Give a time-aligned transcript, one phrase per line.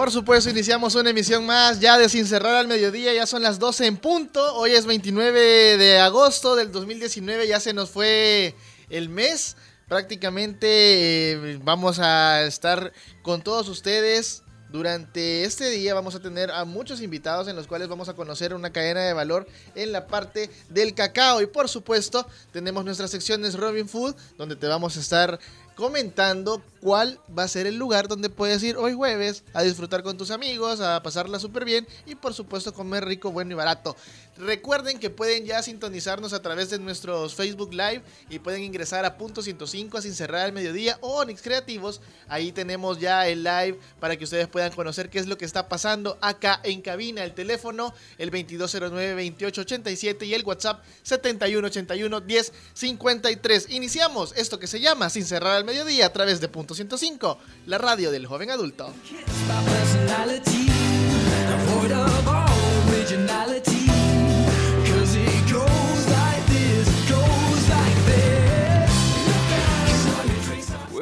[0.00, 3.58] Por supuesto, iniciamos una emisión más ya de Sin Cerrar al Mediodía, ya son las
[3.58, 8.54] 12 en punto, hoy es 29 de agosto del 2019, ya se nos fue
[8.88, 16.20] el mes, prácticamente eh, vamos a estar con todos ustedes durante este día vamos a
[16.20, 19.90] tener a muchos invitados en los cuales vamos a conocer una cadena de valor en
[19.90, 21.42] la parte del cacao.
[21.42, 25.40] Y por supuesto, tenemos nuestras secciones Robin Food, donde te vamos a estar
[25.80, 30.16] comentando cuál va a ser el lugar donde puedes ir hoy jueves a disfrutar con
[30.16, 33.96] tus amigos, a pasarla súper bien y por supuesto comer rico, bueno y barato.
[34.40, 39.18] Recuerden que pueden ya sintonizarnos a través de nuestros Facebook Live y pueden ingresar a
[39.18, 42.00] punto 105 a sin cerrar el mediodía o Onyx Creativos.
[42.26, 45.68] Ahí tenemos ya el live para que ustedes puedan conocer qué es lo que está
[45.68, 47.22] pasando acá en cabina.
[47.22, 53.70] El teléfono, el 2209-2887 y el WhatsApp 7181-1053.
[53.70, 57.76] Iniciamos esto que se llama Sin cerrar el mediodía a través de punto 105, la
[57.76, 58.94] radio del joven adulto.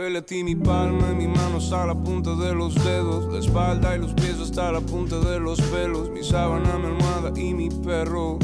[0.09, 3.41] Huele a ti mi palma y mi mano hasta la punta de los dedos, la
[3.41, 7.53] espalda y los pies hasta la punta de los pelos, mi sábana, mi almohada y
[7.53, 8.39] mi perro,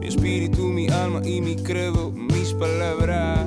[0.00, 3.46] mi espíritu, mi alma y mi credo, mis palabras,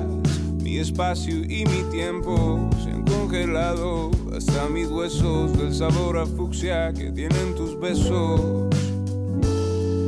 [0.62, 4.12] mi espacio y mi tiempo se han congelado.
[4.34, 8.40] Hasta mis huesos del sabor a fucsia que tienen tus besos.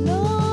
[0.03, 0.50] No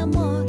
[0.00, 0.46] amor.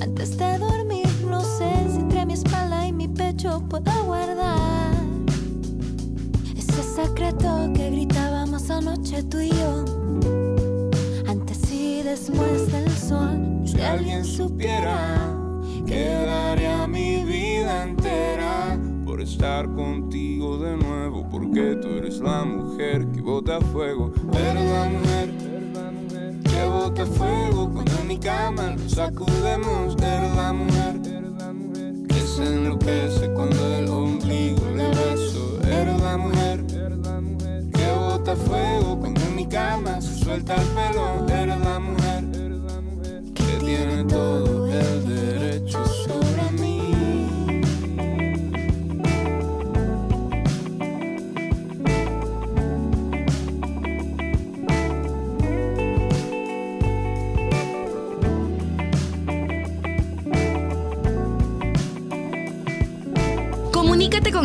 [0.00, 4.94] Antes de dormir, no sé si entre mi espalda y mi pecho puedo guardar
[6.56, 9.84] ese secreto que gritábamos anoche tú y yo.
[11.28, 15.36] Antes y después del sol, Si alguien supiera
[15.86, 23.06] que daría mi vida entera por estar contigo de nuevo, porque tú eres la mujer
[23.12, 25.59] que bota fuego, eres la mujer
[26.60, 31.00] que bota fuego cuando en mi cama nos sacudemos, eres la mujer
[32.08, 36.66] que se enloquece cuando el ombligo le beso, eres la mujer.
[36.66, 41.26] Que bota fuego cuando en mi cama se suelta el pelo,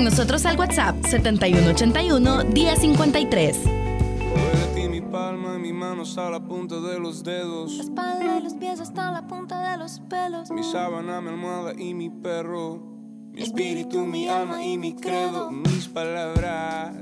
[0.05, 3.57] nosotros al WhatsApp 7181 1053.
[3.65, 7.73] Huele a ti mi palma y mi mano hasta la punta de los dedos.
[7.77, 10.51] la espalda y los pies hasta la punta de los pelos.
[10.51, 12.83] Mi sábana, mi almohada y mi perro.
[13.31, 15.49] Mi espíritu, mi alma y mi credo.
[15.49, 16.93] Mis palabras,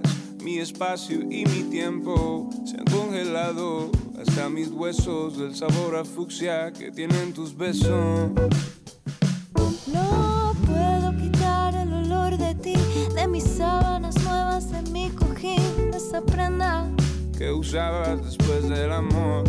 [0.42, 6.72] mi espacio y mi tiempo se han congelado hasta mis huesos del sabor a fucsia
[6.72, 8.32] que tienen tus besos.
[9.92, 10.33] No
[16.34, 16.90] prenda.
[17.38, 19.44] que usabas después del amor.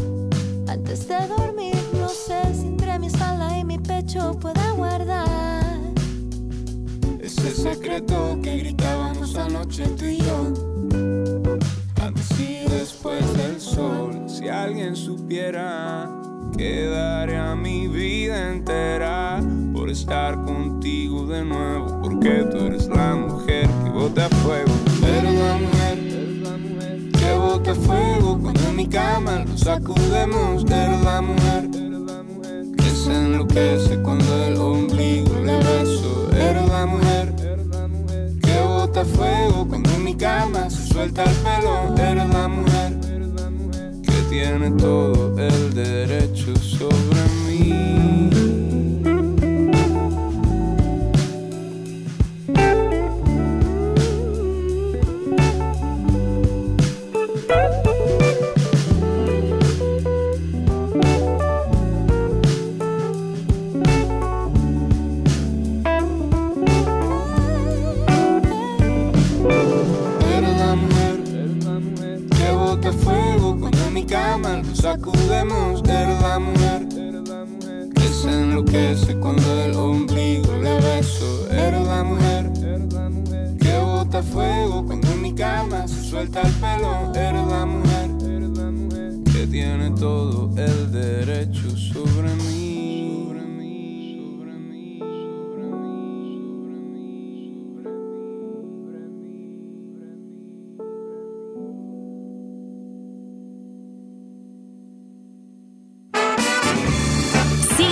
[0.69, 5.65] Antes de dormir, no sé si entre mi espalda y mi pecho pueda guardar
[7.21, 10.53] Ese secreto que gritábamos anoche tú y yo.
[12.03, 16.11] Antes y después del sol, si alguien supiera
[16.57, 19.41] que daría mi vida entera
[19.73, 24.73] por estar contigo de nuevo, porque tú eres la mujer que bota fuego,
[27.87, 31.71] fuego cuando en mi cama nos sacudemos, eres la mujer.
[32.77, 37.35] Que se enloquece cuando el ombligo le beso, eres la mujer
[38.43, 43.01] que bota fuego cuando en mi cama se suelta el pelo, eres la mujer
[44.03, 47.24] que tiene todo el derecho sobre
[78.75, 82.51] enloquece cuando el ombligo le beso, eres la mujer
[83.61, 86.53] que bota fuego cuando en mi cama suelta el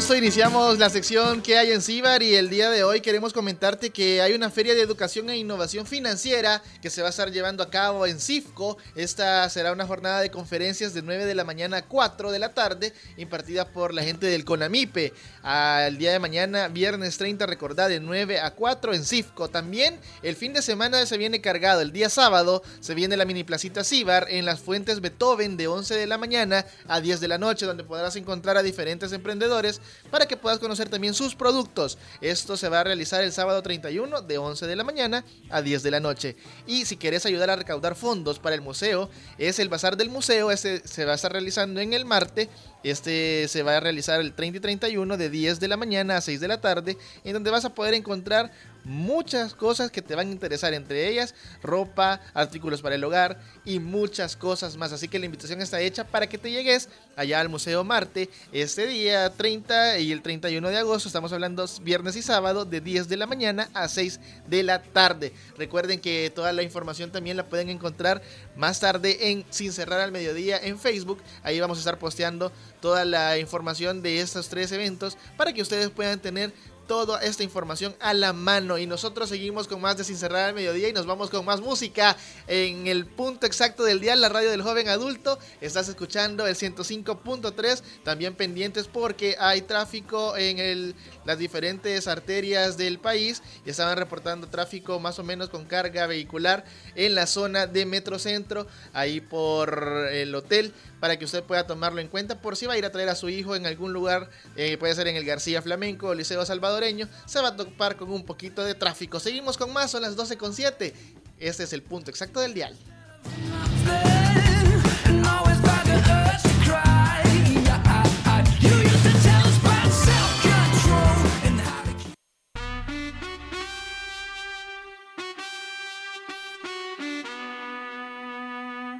[0.00, 3.90] Supuesto, iniciamos la sección que hay en Cibar y el día de hoy queremos comentarte
[3.90, 7.62] que hay una feria de educación e innovación financiera que se va a estar llevando
[7.62, 8.78] a cabo en CIFCO.
[8.94, 12.54] Esta será una jornada de conferencias de 9 de la mañana a 4 de la
[12.54, 15.12] tarde, impartida por la gente del CONAMIPE.
[15.42, 19.48] Al día de mañana, viernes 30, recordad, de 9 a 4 en CIFCO.
[19.48, 21.82] También el fin de semana se viene cargado.
[21.82, 25.94] El día sábado se viene la mini placita Cibar en las fuentes Beethoven de 11
[25.94, 30.26] de la mañana a 10 de la noche, donde podrás encontrar a diferentes emprendedores para
[30.26, 31.98] que puedas conocer también sus productos.
[32.20, 35.82] Esto se va a realizar el sábado 31 de 11 de la mañana a 10
[35.82, 36.36] de la noche.
[36.66, 40.50] Y si quieres ayudar a recaudar fondos para el museo, es el bazar del museo,
[40.50, 42.48] este se va a estar realizando en el Marte.
[42.82, 46.20] Este se va a realizar el 30 y 31 de 10 de la mañana a
[46.20, 48.50] 6 de la tarde, en donde vas a poder encontrar
[48.84, 53.78] muchas cosas que te van a interesar, entre ellas ropa, artículos para el hogar y
[53.78, 54.92] muchas cosas más.
[54.92, 58.86] Así que la invitación está hecha para que te llegues allá al Museo Marte este
[58.86, 61.08] día 30 y el 31 de agosto.
[61.08, 65.32] Estamos hablando viernes y sábado de 10 de la mañana a 6 de la tarde.
[65.56, 68.22] Recuerden que toda la información también la pueden encontrar
[68.56, 71.22] más tarde en Sin Cerrar al Mediodía en Facebook.
[71.42, 75.90] Ahí vamos a estar posteando toda la información de estos tres eventos para que ustedes
[75.90, 76.52] puedan tener
[76.90, 78.76] toda esta información a la mano.
[78.76, 81.60] Y nosotros seguimos con más de Sin Cerrar al Mediodía y nos vamos con más
[81.60, 82.16] música
[82.48, 85.38] en el punto exacto del día, la radio del joven adulto.
[85.60, 92.98] Estás escuchando el 105.3, también pendientes porque hay tráfico en el, las diferentes arterias del
[92.98, 96.64] país y estaban reportando tráfico más o menos con carga vehicular
[96.96, 102.08] en la zona de Metrocentro, ahí por el hotel para que usted pueda tomarlo en
[102.08, 104.76] cuenta por si va a ir a traer a su hijo en algún lugar, eh,
[104.78, 108.24] puede ser en el García Flamenco o Liceo Salvadoreño, se va a topar con un
[108.24, 109.18] poquito de tráfico.
[109.18, 110.92] Seguimos con más, son las 12.7.
[111.38, 112.76] Este es el punto exacto del dial.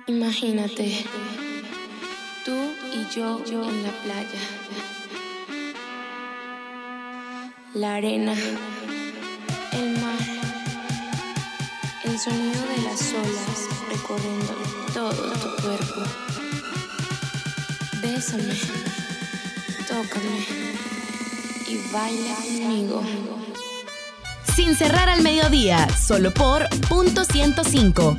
[0.07, 1.05] Imagínate,
[3.11, 4.41] y yo en la playa.
[7.75, 8.35] La arena,
[9.73, 10.19] el mar,
[12.05, 14.55] el sonido de las olas recorriendo
[14.95, 16.03] todo tu cuerpo.
[18.01, 18.55] Bésame,
[19.89, 20.77] tócame
[21.67, 23.03] y baila conmigo.
[24.55, 28.19] Sin cerrar al mediodía, solo por punto 105.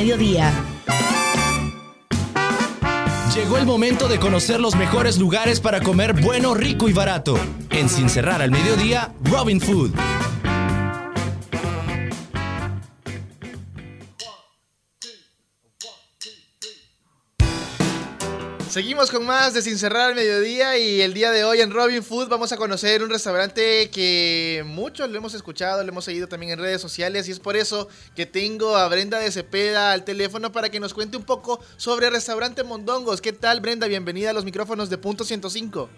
[0.00, 0.50] Mediodía.
[3.34, 7.38] Llegó el momento de conocer los mejores lugares para comer bueno, rico y barato.
[7.68, 9.92] En Sin cerrar al mediodía, Robin Food.
[18.70, 22.04] Seguimos con más de Sin Cerrar al Mediodía y el día de hoy en Robin
[22.04, 26.52] Food vamos a conocer un restaurante que muchos lo hemos escuchado, lo hemos seguido también
[26.52, 30.52] en redes sociales y es por eso que tengo a Brenda de Cepeda al teléfono
[30.52, 33.20] para que nos cuente un poco sobre el restaurante Mondongos.
[33.20, 33.88] ¿Qué tal Brenda?
[33.88, 35.90] Bienvenida a los micrófonos de Punto 105.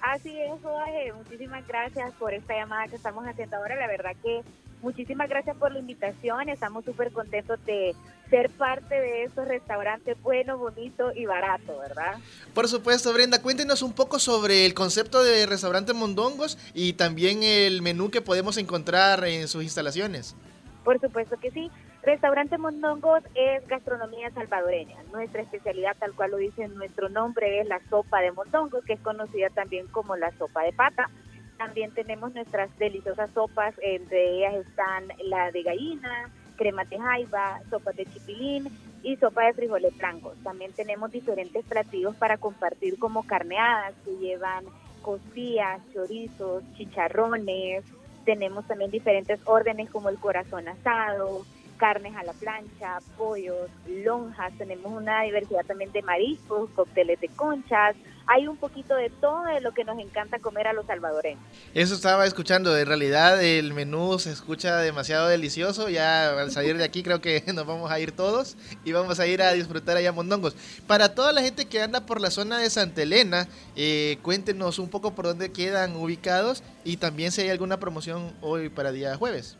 [0.00, 1.12] Así es, Jorge.
[1.12, 3.76] Muchísimas gracias por esta llamada que estamos haciendo ahora.
[3.76, 4.40] La verdad que
[4.80, 6.48] muchísimas gracias por la invitación.
[6.48, 7.94] Estamos súper contentos de
[8.30, 12.16] ser parte de estos restaurantes bueno, bonito y barato, ¿verdad?
[12.54, 17.82] Por supuesto, Brenda, cuéntenos un poco sobre el concepto de restaurante Mondongos y también el
[17.82, 20.36] menú que podemos encontrar en sus instalaciones.
[20.84, 21.70] Por supuesto que sí.
[22.02, 25.02] Restaurante Mondongos es gastronomía salvadoreña.
[25.12, 29.00] Nuestra especialidad, tal cual lo dice nuestro nombre, es la sopa de mondongos, que es
[29.00, 31.10] conocida también como la sopa de pata.
[31.58, 37.92] También tenemos nuestras deliciosas sopas, entre ellas están la de gallina, crema de jaiba, sopa
[37.92, 38.68] de chipilín
[39.02, 40.36] y sopa de frijoles blancos.
[40.42, 44.64] También tenemos diferentes platillos para compartir como carneadas que llevan
[45.02, 47.84] costillas, chorizos, chicharrones.
[48.24, 51.44] Tenemos también diferentes órdenes como el corazón asado,
[51.76, 57.96] carnes a la plancha, pollos, lonjas, tenemos una diversidad también de mariscos, cócteles de conchas,
[58.26, 61.42] hay un poquito de todo de lo que nos encanta comer a los salvadoreños.
[61.74, 66.84] Eso estaba escuchando, en realidad el menú se escucha demasiado delicioso, ya al salir de
[66.84, 70.12] aquí creo que nos vamos a ir todos y vamos a ir a disfrutar allá
[70.12, 70.56] Mondongos.
[70.86, 74.88] Para toda la gente que anda por la zona de Santa Elena, eh, cuéntenos un
[74.88, 79.56] poco por dónde quedan ubicados y también si hay alguna promoción hoy para día jueves.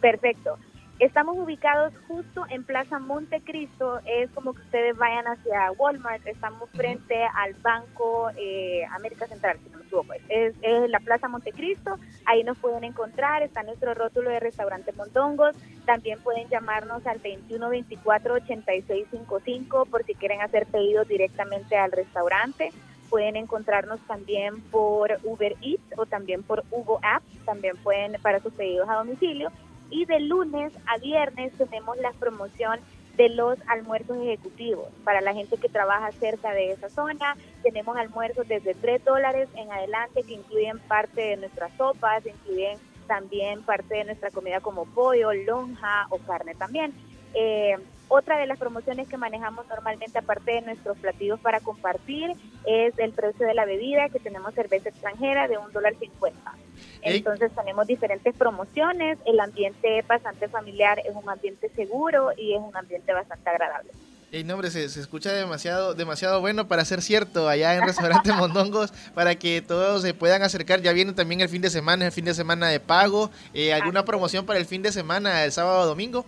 [0.00, 0.58] Perfecto.
[1.00, 7.20] Estamos ubicados justo en Plaza Montecristo, es como que ustedes vayan hacia Walmart, estamos frente
[7.34, 12.44] al Banco eh, América Central, si no me equivoco, es, es la Plaza Montecristo, ahí
[12.44, 20.04] nos pueden encontrar, está nuestro rótulo de restaurante Mondongos, también pueden llamarnos al 2124-8655 por
[20.04, 22.70] si quieren hacer pedidos directamente al restaurante,
[23.10, 28.52] pueden encontrarnos también por Uber Eats o también por Hugo App, también pueden para sus
[28.52, 29.50] pedidos a domicilio
[29.94, 32.80] y de lunes a viernes tenemos la promoción
[33.16, 34.88] de los almuerzos ejecutivos.
[35.04, 39.70] Para la gente que trabaja cerca de esa zona, tenemos almuerzos desde 3 dólares en
[39.70, 45.32] adelante que incluyen parte de nuestras sopas, incluyen también parte de nuestra comida como pollo,
[45.32, 46.92] lonja o carne también.
[47.32, 47.76] Eh,
[48.08, 52.32] otra de las promociones que manejamos normalmente, aparte de nuestros platillos para compartir,
[52.66, 56.54] es el precio de la bebida, que tenemos cerveza extranjera de un dólar cincuenta.
[57.02, 62.60] Entonces tenemos diferentes promociones, el ambiente es bastante familiar, es un ambiente seguro y es
[62.60, 63.90] un ambiente bastante agradable.
[64.34, 68.32] Ey, no, hombre, se, se escucha demasiado, demasiado bueno para ser cierto allá en Restaurante
[68.36, 70.82] Mondongos, para que todos se puedan acercar.
[70.82, 73.30] Ya viene también el fin de semana, el fin de semana de pago.
[73.52, 76.26] Eh, ¿Alguna promoción para el fin de semana, el sábado o domingo?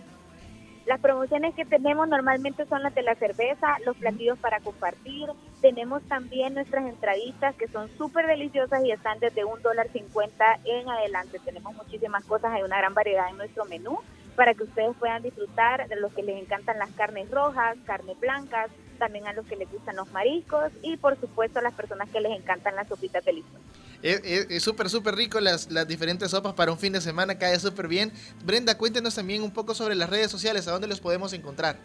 [0.87, 5.27] Las promociones que tenemos normalmente son las de la cerveza, los platillos para compartir.
[5.59, 10.87] Tenemos también nuestras entraditas que son súper deliciosas y están desde un dólar cincuenta en
[10.87, 11.39] adelante.
[11.43, 13.99] Tenemos muchísimas cosas, hay una gran variedad en nuestro menú
[14.37, 18.69] para que ustedes puedan disfrutar de los que les encantan las carnes rojas, carnes blancas,
[18.97, 22.21] también a los que les gustan los mariscos y por supuesto a las personas que
[22.21, 23.86] les encantan las sopitas deliciosas.
[24.01, 27.37] Es es- es súper, súper rico las, las diferentes sopas para un fin de semana,
[27.37, 28.11] cae súper bien.
[28.45, 31.77] Brenda, cuéntenos también un poco sobre las redes sociales, a dónde los podemos encontrar.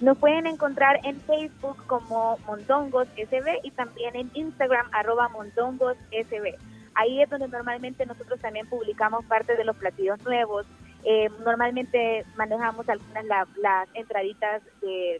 [0.00, 5.30] Nos pueden encontrar en Facebook como Mondongos SB y también en Instagram arroba.
[6.94, 10.66] Ahí es donde normalmente nosotros también publicamos parte de los platillos nuevos.
[11.04, 14.62] Eh, normalmente manejamos algunas las entraditas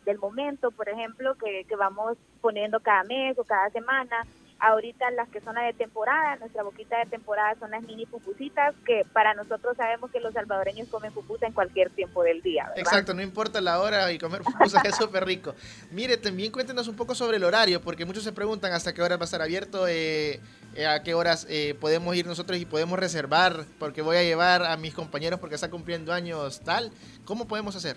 [0.04, 4.26] del momento, por ejemplo, que, que vamos poniendo cada mes o cada semana.
[4.61, 8.75] Ahorita las que son las de temporada, nuestra boquita de temporada son las mini pupusitas,
[8.85, 12.64] que para nosotros sabemos que los salvadoreños comen pupusa en cualquier tiempo del día.
[12.64, 12.79] ¿verdad?
[12.79, 15.55] Exacto, no importa la hora y comer pupusa es súper rico.
[15.90, 19.17] Mire, también cuéntenos un poco sobre el horario, porque muchos se preguntan hasta qué hora
[19.17, 20.40] va a estar abierto, eh,
[20.75, 24.62] eh, a qué horas eh, podemos ir nosotros y podemos reservar, porque voy a llevar
[24.64, 26.93] a mis compañeros porque está cumpliendo años tal.
[27.25, 27.97] ¿Cómo podemos hacer?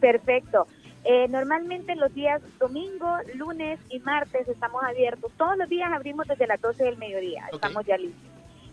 [0.00, 0.66] Perfecto.
[1.04, 5.32] Eh, normalmente los días domingo, lunes y martes estamos abiertos.
[5.36, 7.48] Todos los días abrimos desde las 12 del mediodía.
[7.52, 8.22] Estamos ya listos.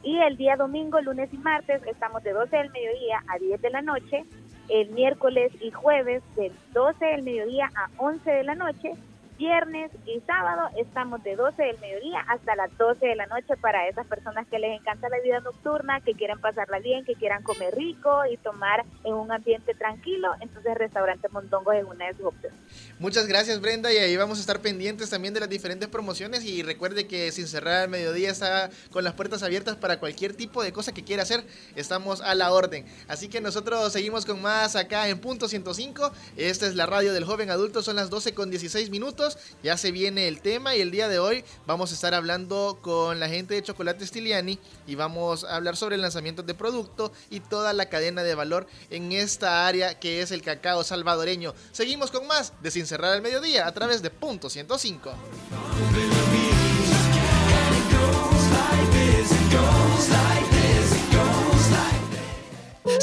[0.04, 3.70] Y el día domingo, lunes y martes estamos de 12 del mediodía a 10 de
[3.70, 4.26] la noche.
[4.70, 8.94] El miércoles y jueves de 12 del mediodía a 11 de la noche.
[9.40, 13.88] Viernes y sábado estamos de 12 del mediodía hasta las 12 de la noche para
[13.88, 17.74] esas personas que les encanta la vida nocturna, que quieren pasarla bien, que quieran comer
[17.74, 20.28] rico y tomar en un ambiente tranquilo.
[20.42, 22.60] Entonces, Restaurante Mondongo es una de sus opciones.
[23.00, 26.62] Muchas gracias Brenda y ahí vamos a estar pendientes también de las diferentes promociones y
[26.62, 30.74] recuerde que sin cerrar al mediodía está con las puertas abiertas para cualquier tipo de
[30.74, 31.46] cosa que quiera hacer,
[31.78, 32.86] estamos a la orden.
[33.08, 37.24] Así que nosotros seguimos con más acá en punto 105, esta es la radio del
[37.24, 39.29] joven adulto, son las 12 con 16 minutos,
[39.64, 43.20] ya se viene el tema y el día de hoy vamos a estar hablando con
[43.20, 47.40] la gente de Chocolate Stiliani y vamos a hablar sobre el lanzamiento de producto y
[47.40, 51.54] toda la cadena de valor en esta área que es el cacao salvadoreño.
[51.72, 55.14] Seguimos con más de Sin Cerrar al Mediodía a través de Punto 105.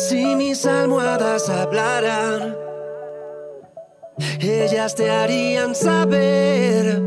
[0.08, 2.65] Si mis almohadas hablaran,
[4.40, 7.02] ellas te harían saber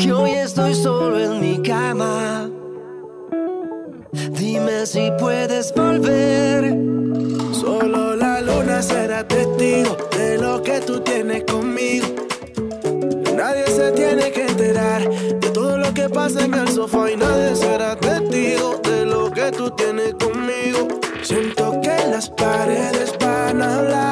[0.00, 2.50] que hoy estoy solo en mi cama.
[4.32, 6.76] Dime si puedes volver.
[7.52, 12.06] Solo la luna será testigo de lo que tú tienes conmigo.
[13.36, 17.54] Nadie se tiene que enterar de todo lo que pasa en el sofá y nadie
[17.54, 20.88] será testigo de lo que tú tienes conmigo.
[21.22, 24.07] Siento que las paredes van a hablar.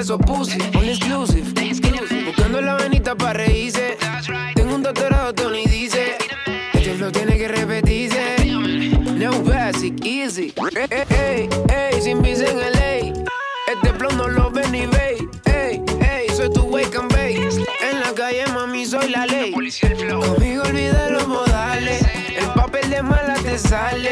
[0.00, 0.58] Esos pussy.
[0.74, 1.52] All exclusive.
[2.26, 3.96] Buscando la venita para reírse.
[4.54, 6.16] Tengo un doctorado, Tony dice.
[6.74, 8.36] Este flow tiene que repetirse.
[9.16, 10.52] No basic, easy.
[10.90, 13.24] Ey, ey, ey, sin visa en LA.
[13.72, 15.16] Este flow no lo ven ni ve.
[15.46, 17.48] Ey, ey, soy tu wake and bake.
[17.80, 19.52] En la calle, mami, soy la ley.
[19.52, 22.02] Conmigo olvida los modales.
[22.36, 24.05] El papel de mala te sale.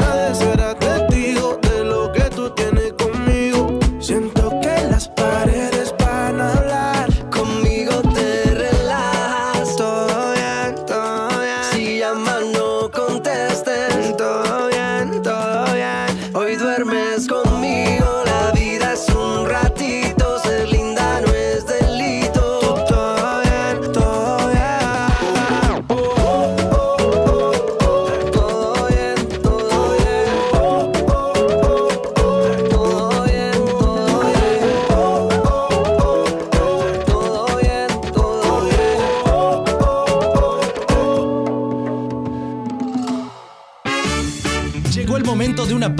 [0.00, 0.27] El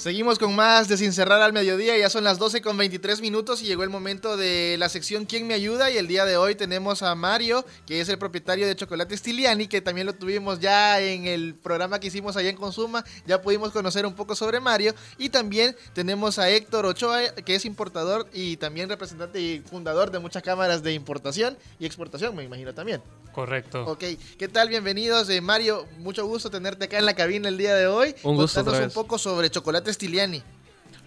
[0.00, 3.60] Seguimos con más de Sin Cerrar al Mediodía, ya son las 12 con 23 minutos
[3.60, 5.90] y llegó el momento de la sección ¿Quién me ayuda?
[5.90, 9.66] Y el día de hoy tenemos a Mario, que es el propietario de Chocolate Stiliani,
[9.66, 13.72] que también lo tuvimos ya en el programa que hicimos allá en Consuma, ya pudimos
[13.72, 14.94] conocer un poco sobre Mario.
[15.18, 20.18] Y también tenemos a Héctor Ochoa, que es importador y también representante y fundador de
[20.18, 23.02] muchas cámaras de importación y exportación, me imagino también.
[23.32, 23.84] Correcto.
[23.84, 24.04] Ok,
[24.38, 24.70] ¿qué tal?
[24.70, 25.28] Bienvenidos.
[25.28, 28.14] Eh, Mario, mucho gusto tenerte acá en la cabina el día de hoy.
[28.22, 30.42] Un gusto Contanos otra un poco sobre Chocolate Stiliani.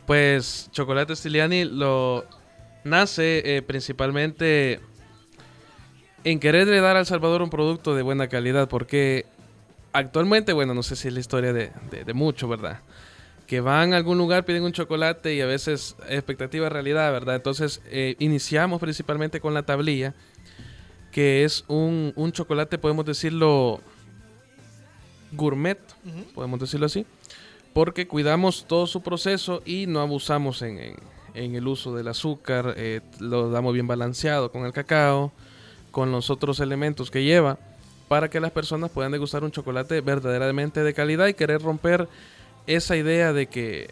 [0.05, 2.25] Pues Chocolate Stiliani lo
[2.83, 4.79] nace eh, principalmente
[6.23, 9.25] en quererle dar al Salvador un producto de buena calidad, porque
[9.91, 12.81] actualmente, bueno, no sé si es la historia de, de, de mucho, ¿verdad?
[13.47, 17.35] Que van a algún lugar, piden un chocolate y a veces expectativa realidad, ¿verdad?
[17.35, 20.13] Entonces eh, iniciamos principalmente con la tablilla,
[21.11, 23.81] que es un, un chocolate, podemos decirlo,
[25.33, 25.77] gourmet,
[26.33, 27.05] podemos decirlo así,
[27.73, 30.95] porque cuidamos todo su proceso y no abusamos en, en-
[31.35, 35.31] en el uso del azúcar, eh, lo damos bien balanceado con el cacao,
[35.89, 37.57] con los otros elementos que lleva,
[38.07, 42.07] para que las personas puedan degustar un chocolate verdaderamente de calidad y querer romper
[42.67, 43.89] esa idea de que,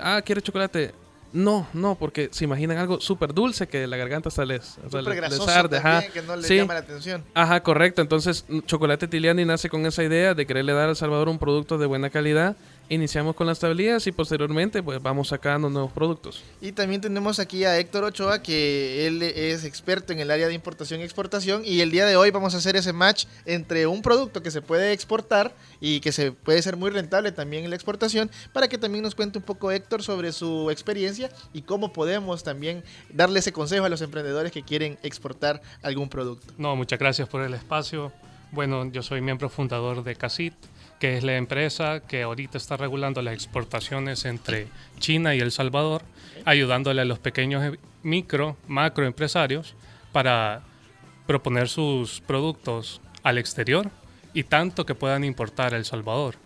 [0.00, 0.92] ah, ¿quiere chocolate?
[1.32, 5.48] No, no, porque se imaginan algo súper dulce que la garganta hasta les, les- les
[5.48, 6.02] arde, ajá.
[6.08, 6.56] que no le Sí.
[6.56, 7.22] llama la atención.
[7.34, 8.02] Ajá, correcto.
[8.02, 11.86] Entonces, Chocolate Tiliani nace con esa idea de quererle dar al Salvador un producto de
[11.86, 12.56] buena calidad.
[12.90, 16.42] Iniciamos con las tablillas y posteriormente pues vamos sacando nuevos productos.
[16.62, 20.54] Y también tenemos aquí a Héctor Ochoa, que él es experto en el área de
[20.54, 21.62] importación y exportación.
[21.66, 24.62] Y el día de hoy vamos a hacer ese match entre un producto que se
[24.62, 28.78] puede exportar y que se puede ser muy rentable también en la exportación, para que
[28.78, 33.52] también nos cuente un poco Héctor sobre su experiencia y cómo podemos también darle ese
[33.52, 36.54] consejo a los emprendedores que quieren exportar algún producto.
[36.56, 38.12] No, muchas gracias por el espacio.
[38.50, 40.54] Bueno, yo soy miembro fundador de CACIT,
[40.98, 46.02] que es la empresa que ahorita está regulando las exportaciones entre China y El Salvador,
[46.44, 49.74] ayudándole a los pequeños micro, macro empresarios
[50.12, 50.62] para
[51.26, 53.90] proponer sus productos al exterior
[54.32, 56.36] y tanto que puedan importar a El Salvador.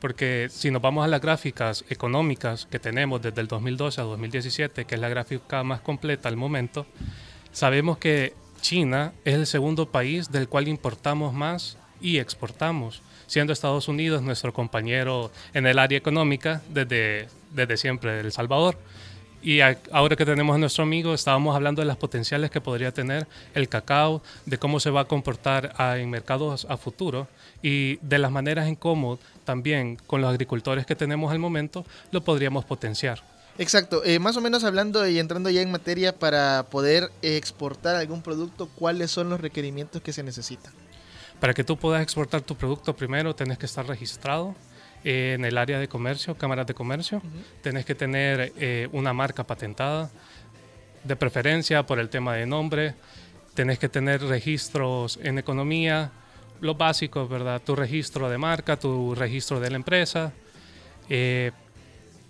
[0.00, 4.86] Porque si nos vamos a las gráficas económicas que tenemos desde el 2012 a 2017,
[4.86, 6.86] que es la gráfica más completa al momento,
[7.52, 13.86] sabemos que China es el segundo país del cual importamos más y exportamos, siendo Estados
[13.86, 18.76] Unidos nuestro compañero en el área económica desde, desde siempre, El Salvador.
[19.40, 19.60] Y
[19.92, 23.68] ahora que tenemos a nuestro amigo, estábamos hablando de las potenciales que podría tener el
[23.68, 27.28] cacao, de cómo se va a comportar en mercados a futuro
[27.62, 32.22] y de las maneras en cómo también con los agricultores que tenemos al momento lo
[32.22, 33.22] podríamos potenciar.
[33.58, 38.22] Exacto, eh, más o menos hablando y entrando ya en materia para poder exportar algún
[38.22, 40.72] producto, ¿cuáles son los requerimientos que se necesitan?
[41.40, 44.54] Para que tú puedas exportar tu producto, primero tenés que estar registrado
[45.04, 47.22] eh, en el área de comercio, cámaras de comercio.
[47.62, 50.10] Tenés que tener eh, una marca patentada,
[51.02, 52.94] de preferencia por el tema de nombre.
[53.54, 56.12] Tenés que tener registros en economía,
[56.60, 57.62] los básicos, ¿verdad?
[57.64, 60.32] Tu registro de marca, tu registro de la empresa.
[61.08, 61.52] Eh,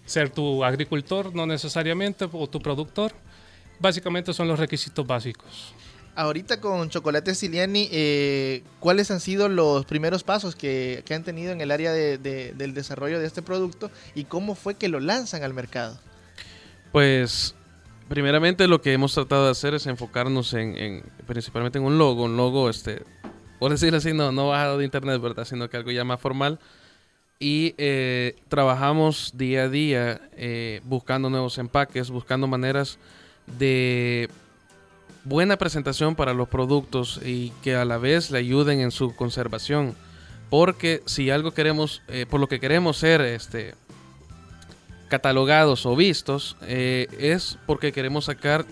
[0.07, 3.13] ser tu agricultor, no necesariamente, o tu productor.
[3.79, 5.75] Básicamente son los requisitos básicos.
[6.17, 11.53] Ahorita con Chocolate Siliani, eh, ¿cuáles han sido los primeros pasos que, que han tenido
[11.53, 15.01] en el área de- de- del desarrollo de este producto y cómo fue que lo
[15.01, 15.99] lanzan al mercado?
[16.93, 17.55] Pues,
[18.09, 22.25] primeramente lo que hemos tratado de hacer es enfocarnos en, en- principalmente en un logo,
[22.25, 23.03] un logo, este,
[23.59, 25.45] por decirlo así, no, no bajado de internet, ¿verdad?
[25.45, 26.59] Sino que algo ya más formal.
[27.39, 32.99] Y eh, trabajamos día a día eh, buscando nuevos empaques, buscando maneras
[33.59, 34.29] de
[35.25, 39.95] buena presentación para los productos y que a la vez le ayuden en su conservación.
[40.49, 43.75] Porque si algo queremos, eh, por lo que queremos ser este,
[45.09, 48.65] catalogados o vistos, eh, es porque queremos sacar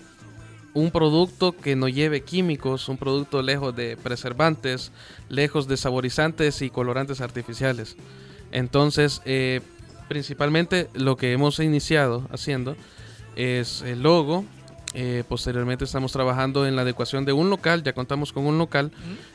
[0.73, 4.91] un producto que no lleve químicos, un producto lejos de preservantes,
[5.29, 7.95] lejos de saborizantes y colorantes artificiales.
[8.51, 9.61] Entonces, eh,
[10.07, 12.75] principalmente lo que hemos iniciado haciendo
[13.35, 14.45] es el logo.
[14.93, 18.91] Eh, posteriormente estamos trabajando en la adecuación de un local, ya contamos con un local,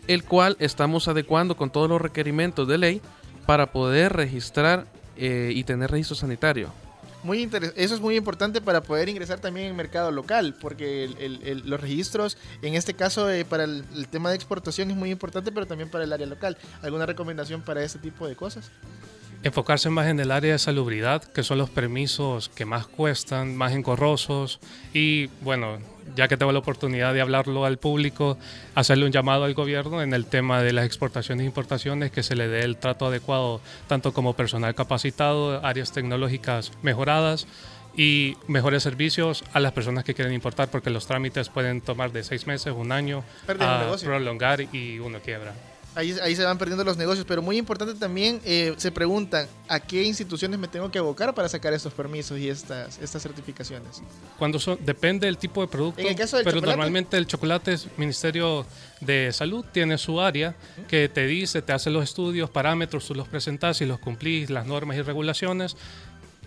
[0.09, 3.01] el cual estamos adecuando con todos los requerimientos de ley
[3.47, 4.87] para poder registrar
[5.17, 6.71] eh, y tener registro sanitario.
[7.23, 11.05] Muy interes- eso es muy importante para poder ingresar también en el mercado local, porque
[11.05, 14.91] el- el- el- los registros, en este caso eh, para el, el tema de exportación
[14.91, 16.59] es muy importante, pero también para el área local.
[16.83, 18.71] ¿Alguna recomendación para ese tipo de cosas?
[19.45, 23.73] Enfocarse más en el área de salubridad, que son los permisos que más cuestan, más
[23.73, 24.59] engorrosos.
[24.95, 25.81] Y bueno,
[26.17, 28.39] ya que tengo la oportunidad de hablarlo al público,
[28.75, 32.37] hacerle un llamado al gobierno en el tema de las exportaciones e importaciones, que se
[32.37, 37.47] le dé el trato adecuado, tanto como personal capacitado, áreas tecnológicas mejoradas
[37.95, 42.25] y mejores servicios a las personas que quieren importar, porque los trámites pueden tomar de
[42.25, 43.23] seis meses, un año,
[43.61, 45.53] a prolongar y uno quiebra.
[45.95, 49.79] Ahí, ahí se van perdiendo los negocios, pero muy importante también, eh, se preguntan, ¿a
[49.79, 54.03] qué instituciones me tengo que abocar para sacar estos permisos y estas, estas certificaciones?
[54.39, 56.77] Cuando son, depende del tipo de producto, En el caso del pero chocolate.
[56.77, 58.67] normalmente el chocolate es Ministerio
[59.01, 60.57] de Salud tiene su área
[60.89, 64.67] que te dice, te hace los estudios, parámetros, tú los presentas y los cumplís, las
[64.67, 65.77] normas y regulaciones,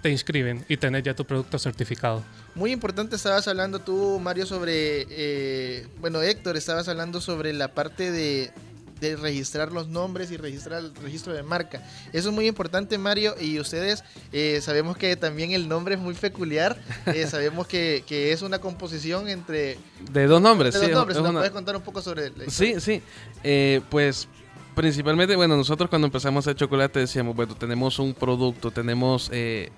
[0.01, 2.23] te inscriben y tenés ya tu producto certificado.
[2.55, 8.11] Muy importante, estabas hablando tú, Mario, sobre, eh, bueno, Héctor, estabas hablando sobre la parte
[8.11, 8.51] de,
[8.99, 11.83] de registrar los nombres y registrar el registro de marca.
[12.13, 16.13] Eso es muy importante, Mario, y ustedes eh, sabemos que también el nombre es muy
[16.13, 19.77] peculiar, eh, sabemos que, que es una composición entre...
[20.11, 22.29] De dos nombres, de sí, dos nombres, es ¿nos una- puedes contar un poco sobre
[22.31, 23.01] la Sí, sí.
[23.43, 24.27] Eh, pues
[24.75, 29.71] principalmente, bueno, nosotros cuando empezamos a hacer chocolate decíamos, bueno, tenemos un producto, tenemos eh,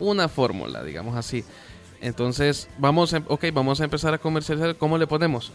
[0.00, 1.44] una fórmula, digamos así.
[2.00, 5.52] Entonces, vamos, a, ok, vamos a empezar a comercializar, ¿cómo le ponemos?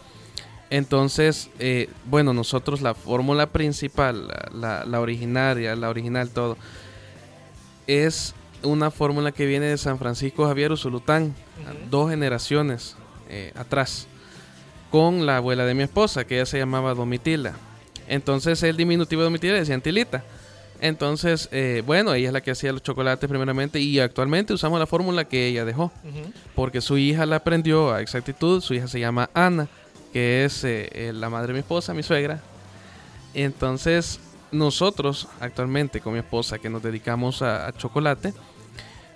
[0.70, 6.56] Entonces, eh, bueno, nosotros la fórmula principal, la, la- la originaria, la original, todo,
[7.86, 11.34] es una fórmula que viene de San Francisco Javier Usulután,
[11.90, 12.96] dos generaciones
[13.28, 14.06] eh, atrás,
[14.90, 17.54] con la abuela de mi esposa, que ella se llamaba Domitila.
[18.08, 20.24] Entonces, el diminutivo de Domitila decía Tilita.
[20.80, 24.86] Entonces, eh, bueno, ella es la que hacía los chocolates primeramente y actualmente usamos la
[24.86, 25.90] fórmula que ella dejó
[26.54, 28.60] porque su hija la aprendió a exactitud.
[28.60, 29.68] Su hija se llama Ana,
[30.12, 32.40] que es eh, eh, la madre de mi esposa, mi suegra.
[33.34, 34.20] Entonces,
[34.52, 38.32] nosotros actualmente con mi esposa que nos dedicamos a, a chocolate,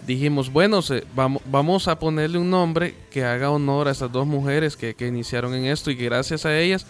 [0.07, 4.27] dijimos, bueno, se- vamos, vamos a ponerle un nombre que haga honor a estas dos
[4.27, 6.87] mujeres que, que iniciaron en esto y que gracias a ellas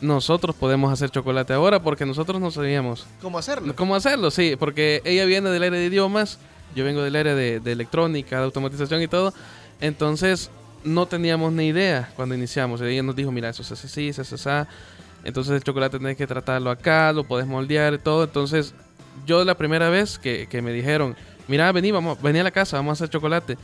[0.00, 3.76] nosotros podemos hacer chocolate ahora porque nosotros no sabíamos ¿Cómo hacerlo?
[3.76, 4.30] ¿Cómo hacerlo?
[4.30, 6.38] Sí, porque ella viene del área de idiomas,
[6.74, 9.34] yo vengo del área de, de electrónica, de automatización y todo.
[9.82, 10.50] Entonces,
[10.84, 12.80] no teníamos ni idea cuando iniciamos.
[12.80, 14.68] Ella nos dijo, mira, eso hace así, se hace así.
[15.24, 18.24] Entonces, el chocolate tenés que tratarlo acá, lo podés moldear y todo.
[18.24, 18.74] Entonces,
[19.26, 21.14] yo la primera vez que, que me dijeron,
[21.48, 23.58] mira, vení, vamos, vení a la casa, vamos a hacer chocolate.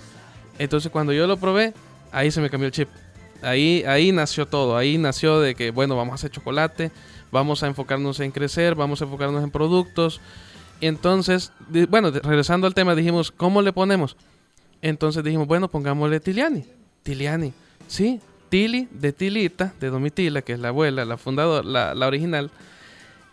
[0.59, 1.73] Entonces, cuando yo lo probé,
[2.13, 2.89] ahí se me cambió el chip.
[3.43, 4.77] Ahí, ahí nació todo.
[4.77, 6.91] Ahí nació de que, bueno, vamos a hacer chocolate,
[7.31, 10.21] vamos a enfocarnos en crecer, vamos a enfocarnos en productos.
[10.81, 11.53] Entonces,
[11.89, 14.17] bueno, regresando al tema, dijimos, ¿cómo le ponemos?
[14.83, 16.65] Entonces dijimos, bueno, pongámosle Tiliani.
[17.07, 17.53] Tiliani,
[17.87, 22.51] sí, Tili de Tilita, de Domitila, que es la abuela, la fundadora, la, la original.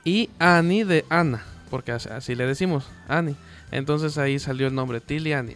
[0.05, 3.35] Y Ani de Ana, porque así, así le decimos, Ani.
[3.71, 5.55] Entonces ahí salió el nombre, Tiliani.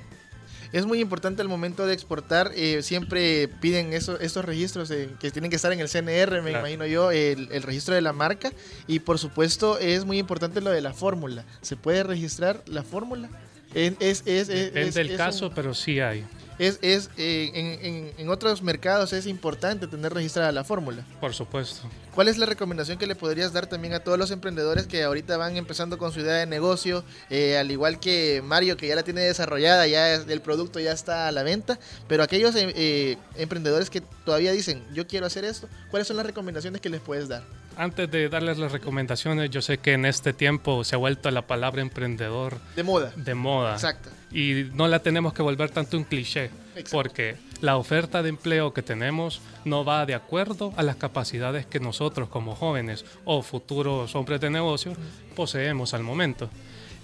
[0.73, 5.31] Es muy importante al momento de exportar, eh, siempre piden eso, estos registros eh, que
[5.31, 6.59] tienen que estar en el CNR, me Claro.
[6.59, 8.51] imagino yo, el, el registro de la marca.
[8.87, 11.45] Y por supuesto es muy importante lo de la fórmula.
[11.61, 13.29] ¿Se puede registrar la fórmula?
[13.73, 16.25] Es, es, es- es- Depende es- del es caso, un- pero sí hay.
[16.59, 21.03] Es, es eh, en, en- en otros mercados es importante tener registrada la fórmula.
[21.19, 21.87] Por supuesto.
[22.15, 25.37] ¿Cuál es la recomendación que le podrías dar también a todos los emprendedores que ahorita
[25.37, 27.03] van empezando con su idea de negocio?
[27.29, 30.91] Eh, al igual que Mario, que ya la tiene desarrollada, ya es- el producto ya
[30.93, 35.45] está a la venta, pero aquellos eh, eh, emprendedores que todavía dicen, yo quiero hacer
[35.45, 37.43] esto, ¿cuáles son las recomendaciones que les puedes dar?
[37.79, 41.45] Antes de darles las recomendaciones, yo sé que en este tiempo se ha vuelto la
[41.45, 43.13] palabra emprendedor De moda.
[43.15, 43.73] de moda.
[43.73, 44.09] Exacto.
[44.31, 46.91] Y no la tenemos que volver tanto un cliché, Exacto.
[46.91, 51.79] porque la oferta de empleo que tenemos no va de acuerdo a las capacidades que
[51.79, 54.93] nosotros como jóvenes o futuros hombres de negocio
[55.35, 56.49] poseemos al momento.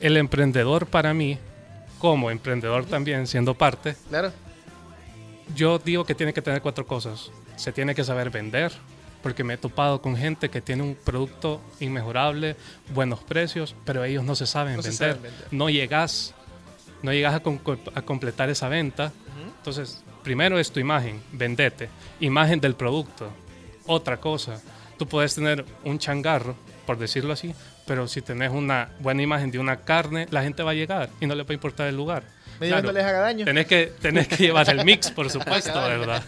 [0.02, 1.38] El emprendedor para mí,
[1.98, 4.34] como emprendedor también siendo parte, Claro.
[5.56, 7.32] yo digo que tiene que tener cuatro cosas.
[7.56, 8.72] Se tiene que saber vender,
[9.22, 12.58] porque me he topado con gente que tiene un producto inmejorable,
[12.94, 15.08] buenos precios, pero ellos no se saben, No se vender.
[15.16, 15.48] saben vender.
[15.52, 16.34] No llegas,
[17.04, 19.12] no llegas a, a completar esa venta.
[19.58, 21.90] Entonces, primero es tu imagen, vendete.
[22.20, 23.32] Imagen del producto.
[23.86, 24.62] Otra cosa,
[24.98, 27.54] tú puedes tener un changarro, por decirlo así,
[27.86, 31.28] pero si tenés una buena imagen de una carne, la gente va a llegar y
[31.28, 32.24] no le va a importar el lugar.
[32.60, 33.46] Medio no les haga daño.
[33.46, 35.74] Tenés que, tenés que llevar el mix, por supuesto.
[35.82, 36.24] ¿verdad?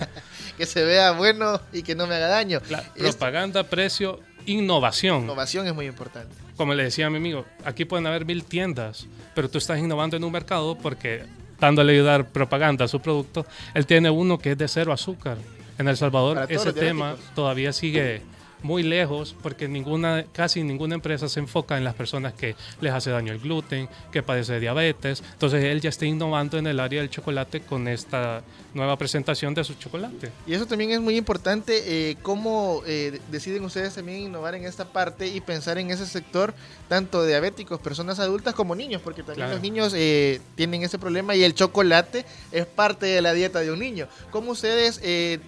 [0.58, 2.60] que se vea bueno y que no me haga daño.
[2.60, 5.24] Esto- Propaganda, precio, innovación.
[5.24, 6.36] innovación es muy importante.
[6.58, 10.16] Como le decía a mi amigo, aquí pueden haber mil tiendas, pero tú estás innovando
[10.16, 11.24] en un mercado porque
[11.60, 15.38] dándole a ayudar propaganda a su producto, él tiene uno que es de cero azúcar.
[15.78, 18.22] En El Salvador ese tema todavía sigue
[18.64, 23.12] muy lejos porque ninguna, casi ninguna empresa se enfoca en las personas que les hace
[23.12, 25.24] daño el gluten, que padece de diabetes.
[25.34, 28.42] Entonces él ya está innovando en el área del chocolate con esta
[28.74, 30.32] nueva presentación de su chocolate.
[30.48, 34.86] Y eso también es muy importante, eh, cómo eh, deciden ustedes también innovar en esta
[34.86, 36.54] parte y pensar en ese sector,
[36.90, 39.54] tanto de diabéticos, personas adultas como niños, porque también Claro.
[39.54, 43.72] los niños eh, tienen ese problema y el chocolate es parte de la dieta de
[43.72, 44.08] un niño.
[44.32, 45.40] ¿Cómo ustedes eh,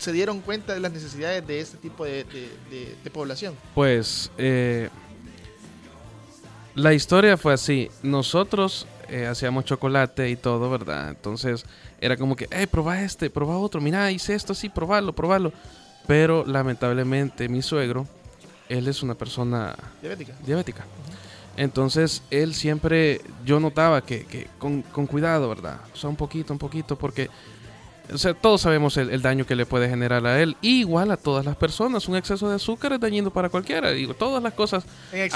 [0.00, 3.54] se dieron cuenta de las necesidades de este tipo de, de- de- de población?
[3.74, 4.88] Pues eh,
[6.74, 7.90] la historia fue así.
[8.02, 11.10] Nosotros eh, hacíamos chocolate y todo, ¿verdad?
[11.10, 11.64] Entonces
[12.00, 15.52] era como que, hey, probá este, probá otro, mira, hice esto así, probalo, probalo.
[16.06, 18.06] Pero lamentablemente mi suegro,
[18.68, 20.32] él es una persona Diabética.
[20.46, 20.84] diabética.
[21.56, 25.80] Entonces él siempre, yo notaba que, que con, con cuidado, ¿verdad?
[25.92, 27.28] O sea, un poquito, un poquito, porque
[28.12, 30.56] o sea, todos sabemos el, el daño que le puede generar a él.
[30.62, 32.08] Y igual a todas las personas.
[32.08, 33.90] Un exceso de azúcar es dañino para cualquiera.
[33.90, 34.84] Digo, todas las cosas,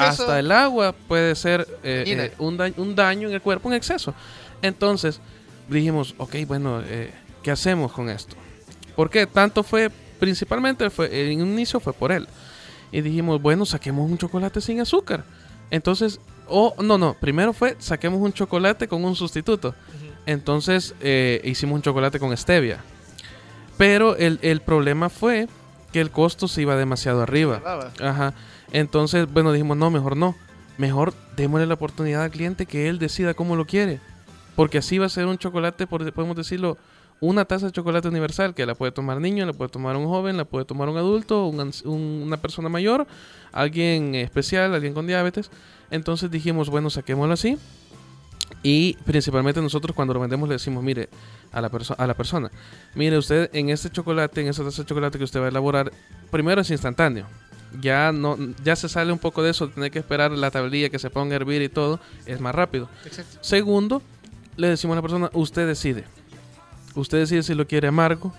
[0.08, 3.74] hasta el agua puede ser eh, eh, un, da- un daño en el cuerpo en
[3.74, 4.14] exceso.
[4.62, 5.20] Entonces
[5.68, 7.10] dijimos, ok, bueno, eh,
[7.42, 8.37] ¿qué hacemos con esto?
[8.96, 12.26] Porque tanto fue, principalmente fue, en un inicio fue por él.
[12.92, 15.24] Y dijimos, bueno, saquemos un chocolate sin azúcar.
[15.70, 19.74] Entonces, o no, no, primero fue saquemos un chocolate con un sustituto.
[20.26, 22.78] Entonces eh, hicimos un chocolate con stevia.
[23.76, 25.48] Pero el, el problema fue
[25.92, 27.60] que el costo se iba demasiado arriba.
[28.00, 28.34] Ajá.
[28.72, 30.34] Entonces, bueno, dijimos, no, mejor no.
[30.78, 34.00] Mejor démosle la oportunidad al cliente que él decida cómo lo quiere.
[34.56, 36.78] Porque así va a ser un chocolate, por- podemos decirlo,
[37.20, 40.37] una taza de chocolate universal que la puede tomar niño, la puede tomar un joven,
[40.37, 43.06] la puede tomar un adulto, un ans- un- una persona mayor,
[43.52, 45.50] alguien especial, alguien con diabetes.
[45.90, 47.56] Entonces dijimos, bueno, saquémoslo así.
[48.66, 51.11] Y principalmente nosotros cuando lo vendemos le decimos, mire,
[51.53, 52.50] a la, a la persona,
[52.94, 55.92] mire usted en este chocolate, en esa taza de chocolate que usted va a elaborar,
[56.31, 57.27] primero es instantáneo.
[57.83, 60.98] Ya no ya se sale un poco de eso, tener que esperar la tablilla que
[60.98, 62.88] se ponga a hervir y todo, es más rápido.
[63.05, 63.37] Exacto.
[63.42, 64.00] Segundo,
[64.57, 66.05] le decimos a la persona, usted decide.
[66.94, 68.33] Usted decide si lo quiere amargo,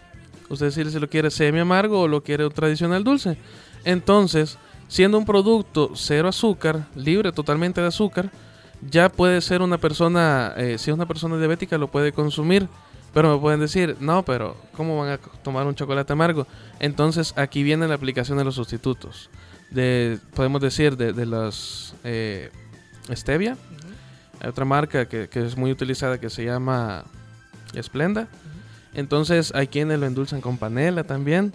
[0.49, 3.37] usted decide si lo quiere semi amargo o lo quiere un tradicional dulce.
[3.83, 8.31] Entonces, siendo un producto cero azúcar, libre totalmente de azúcar,
[8.81, 12.67] ya puede ser una persona, eh, si es una persona diabética lo puede consumir,
[13.13, 16.47] pero me pueden decir, no, pero ¿cómo van a tomar un chocolate amargo?
[16.79, 19.29] Entonces aquí viene la aplicación de los sustitutos.
[19.71, 22.51] De, podemos decir, de, de los eh,
[23.13, 23.57] stevia.
[24.41, 27.05] Hay otra marca que, que es muy utilizada que se llama
[27.81, 28.27] Splenda.
[28.93, 31.53] Entonces hay quienes lo endulzan con panela también.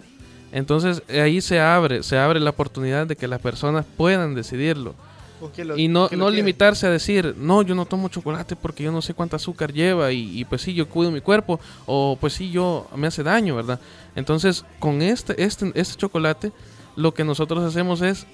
[0.51, 4.95] Entonces ahí se abre, se abre la oportunidad de que las personas puedan decidirlo.
[5.41, 8.83] ¿Con qué lo- y no, no limitarse a decir, no, yo no tomo chocolate porque
[8.83, 12.17] yo no sé cuánta azúcar lleva y, y, pues sí, yo cuido mi cuerpo o
[12.21, 13.79] pues sí, yo me hace daño, ¿verdad?
[14.15, 16.53] Entonces, con este, este, este chocolate,
[16.95, 18.25] lo que nosotros hacemos es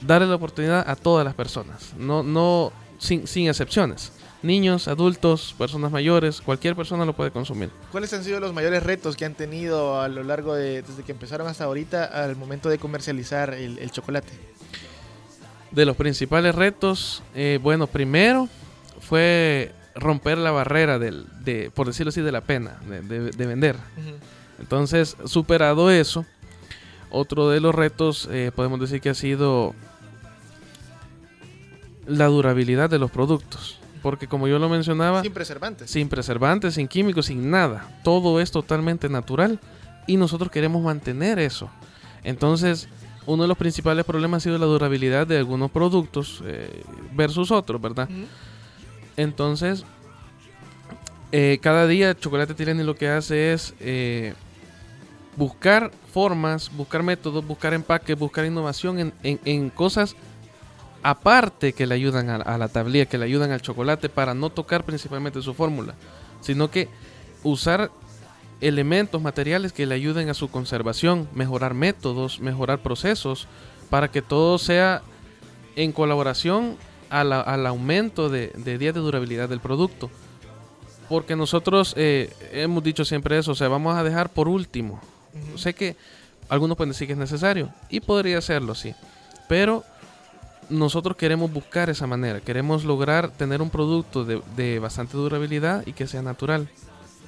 [0.00, 4.12] darle la oportunidad a todas las personas, no, no sin, sin excepciones.
[4.42, 7.70] Niños, adultos, personas mayores, cualquier persona lo puede consumir.
[7.90, 11.12] ¿Cuáles han sido los mayores retos que han tenido a lo largo de, desde que
[11.12, 14.34] empezaron hasta ahorita, al momento de comercializar el, el chocolate?
[15.74, 18.48] De los principales retos, eh, bueno, primero
[19.00, 23.46] fue romper la barrera del, de, por decirlo así, de la pena, de, de- de
[23.46, 23.76] vender.
[24.60, 26.24] Entonces, superado eso,
[27.10, 29.74] otro de los retos, eh, podemos decir que ha sido
[32.06, 33.78] la durabilidad de los productos.
[34.02, 35.90] Porque como yo lo mencionaba, Sin preservantes.
[35.90, 37.88] sin preservantes, sin químicos, sin nada.
[38.04, 39.58] Todo es totalmente natural
[40.06, 41.70] y nosotros queremos mantener eso.
[42.22, 42.88] Entonces,
[43.26, 47.80] uno de los principales problemas ha sido la durabilidad de algunos productos eh, versus otros,
[47.80, 48.08] ¿verdad?
[49.16, 49.84] Entonces,
[51.32, 54.34] eh, cada día Chocolate Tirani lo que hace es eh,
[55.36, 60.14] buscar formas, buscar métodos, buscar empaques, buscar innovación en, en- en cosas
[61.02, 64.50] aparte que le ayudan a, a la tablilla, que le ayudan al chocolate para no
[64.50, 65.94] tocar principalmente su fórmula,
[66.40, 66.88] sino que
[67.42, 67.90] usar
[68.66, 73.46] elementos, materiales que le ayuden a su conservación, mejorar métodos, mejorar procesos,
[73.90, 75.02] para que todo sea
[75.76, 76.76] en colaboración
[77.10, 80.10] a la- al aumento de, de días de durabilidad del producto.
[81.08, 85.00] Porque nosotros eh, hemos dicho siempre eso, o sea, vamos a dejar por último.
[85.56, 85.96] Sé que
[86.48, 88.94] algunos pueden decir que es necesario, y podría serlo, sí.
[89.48, 89.84] Pero
[90.70, 95.92] nosotros queremos buscar esa manera, queremos lograr tener un producto de, de bastante durabilidad y
[95.92, 96.68] que sea natural.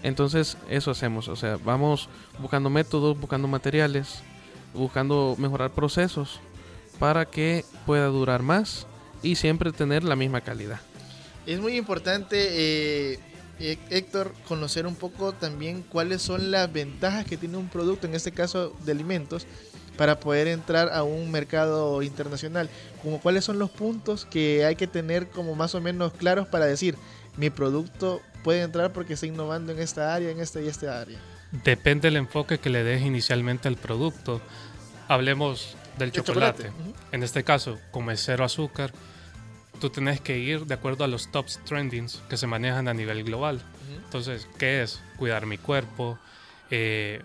[0.07, 4.21] Entonces eso hacemos, o sea, vamos buscando métodos, buscando materiales,
[4.73, 6.39] buscando mejorar procesos
[7.01, 8.87] para que pueda durar más
[9.21, 10.79] y siempre tener la misma calidad.
[11.45, 13.19] Es muy importante, eh,
[13.59, 18.31] Héctor, conocer un poco también cuáles son las ventajas que tiene un producto, en este
[18.31, 19.45] caso de alimentos,
[19.97, 22.71] para poder entrar a un mercado internacional.
[23.03, 26.67] Como cuáles son los puntos que hay que tener como más o menos claros para
[26.67, 26.95] decir,
[27.37, 31.19] mi producto puede entrar porque está innovando en esta área, en esta y esta área.
[31.65, 34.41] Depende del enfoque que le des inicialmente al producto.
[35.09, 36.71] Hablemos del chocolate.
[37.11, 38.93] En este caso, como es cero azúcar,
[39.81, 43.25] tú tienes que ir de acuerdo a los tops trendings que se manejan a nivel
[43.25, 43.61] global.
[44.05, 45.03] Entonces, ¿qué es?
[45.17, 46.17] Cuidar mi cuerpo,
[46.71, 47.25] eh,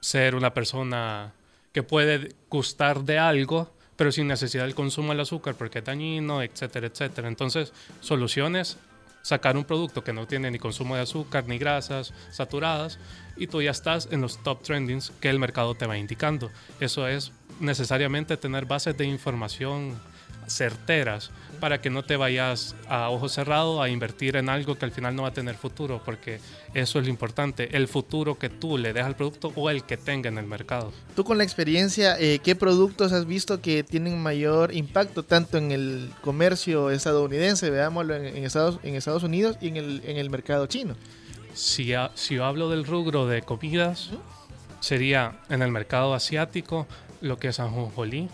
[0.00, 1.34] ser una persona
[1.72, 6.40] que puede gustar de algo, pero sin necesidad del consumo del azúcar porque es dañino,
[6.40, 7.28] etcétera, etcétera.
[7.28, 8.78] Entonces, soluciones,
[9.26, 13.00] sacar un producto que no tiene ni consumo de azúcar ni grasas saturadas
[13.36, 16.48] y tú ya estás en los top trendings que el mercado te va indicando.
[16.78, 20.00] Eso es necesariamente tener bases de información
[20.46, 21.30] certeras
[21.60, 25.16] para que no te vayas a ojo cerrado a invertir en algo que al final
[25.16, 26.38] no va a tener futuro, porque
[26.74, 29.96] eso es lo importante, el futuro que tú le des al producto o el que
[29.96, 30.92] tenga en el mercado.
[31.14, 35.72] Tú con la experiencia, eh, ¿qué productos has visto que tienen mayor impacto tanto en
[35.72, 40.28] el comercio estadounidense, veámoslo en, en Estados, en Estados Unidos y en el, en el
[40.28, 40.94] mercado chino?
[41.54, 44.10] Si, ha- si yo hablo del rubro de comidas,
[44.80, 46.86] sería en el mercado asiático
[47.22, 48.28] lo que es ajonjolí,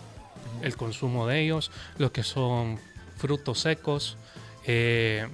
[0.63, 2.79] el consumo de ellos, lo que son
[3.17, 4.17] frutos secos,
[4.65, 5.27] eh,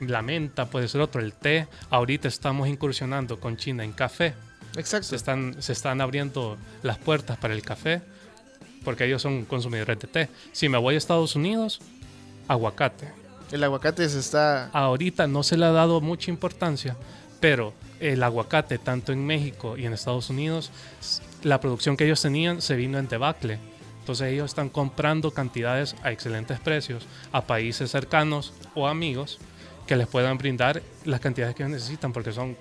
[0.00, 1.68] la menta puede ser otro, el té.
[1.90, 4.34] Ahorita estamos incursionando con China en café.
[4.76, 5.08] Exacto.
[5.08, 8.02] Se están, se están abriendo las puertas para el café
[8.84, 10.28] porque ellos son consumidores de té.
[10.52, 11.80] Si me voy a Estados Unidos,
[12.46, 13.08] aguacate.
[13.50, 14.70] El aguacate se está...
[14.72, 16.96] Ahorita no se le ha dado mucha importancia,
[17.40, 20.70] pero el aguacate, tanto en México y en Estados Unidos,
[21.42, 23.58] la producción que ellos tenían se vino en debacle.
[24.08, 29.36] Entonces ellos están comprando cantidades a excelentes precios a países cercanos o amigos
[29.86, 32.56] que les puedan brindar las cantidades que necesitan porque son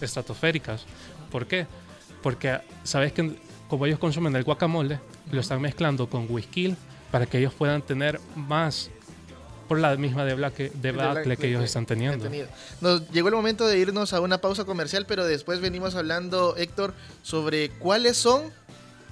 [0.00, 0.86] estratosféricas.
[1.30, 1.66] ¿Por qué?
[2.22, 3.38] Porque sabes que
[3.68, 4.98] como ellos consumen el guacamole,
[5.30, 6.74] lo están mezclando con whisky
[7.10, 8.88] para que ellos puedan tener más
[9.68, 12.26] por la misma debacle, debacle que ellos están teniendo.
[12.80, 16.94] Nos llegó el momento de irnos a una pausa comercial, pero después venimos hablando, Héctor,
[17.20, 18.50] sobre cuáles son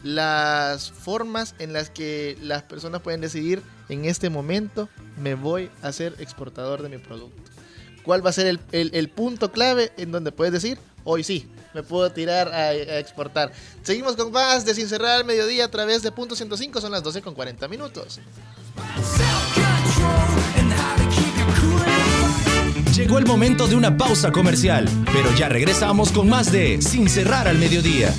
[0.05, 4.89] las formas en las que las personas pueden decidir en este momento
[5.19, 7.51] me voy a ser exportador de mi producto.
[8.05, 8.61] ¿Cuál va a ser el,
[8.93, 13.51] el- punto clave en donde puedes decir, hoy sí, me puedo tirar a, a exportar?
[13.83, 17.03] Seguimos con más de Sin Cerrar al Mediodía a través de Punto 105, son las
[17.03, 18.21] 12 con 40 minutos.
[22.95, 27.49] Llegó el momento de una pausa comercial, pero ya regresamos con más de Sin cerrar
[27.49, 28.15] al mediodía.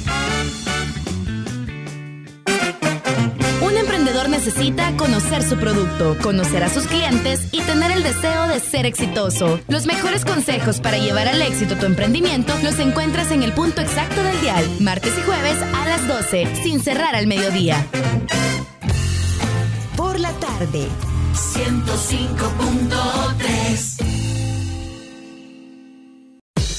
[4.46, 9.60] Necesita conocer su producto, conocer a sus clientes y tener el deseo de ser exitoso.
[9.68, 14.22] Los mejores consejos para llevar al éxito tu emprendimiento los encuentras en el punto exacto
[14.22, 17.88] del dial, martes y jueves a las 12, sin cerrar al mediodía.
[19.98, 20.88] Por la tarde.
[21.34, 23.95] 105.3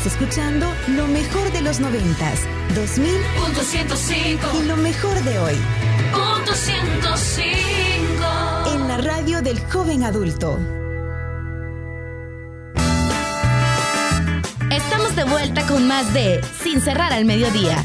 [0.00, 2.40] Estás escuchando lo mejor de los noventas,
[2.74, 4.46] 2000 Punto 105.
[4.58, 5.54] y lo mejor de hoy.
[6.10, 8.70] Punto 105.
[8.72, 10.58] En la radio del joven adulto.
[14.70, 17.76] Estamos de vuelta con más de Sin cerrar al mediodía.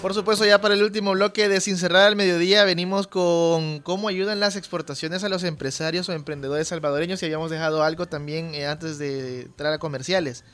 [0.00, 4.08] Por supuesto, ya para el último bloque de Sin Cerrar al Mediodía venimos con cómo
[4.08, 8.66] ayudan las exportaciones a los empresarios o emprendedores salvadoreños y habíamos dejado algo también eh,
[8.66, 10.44] antes de entrar a comerciales.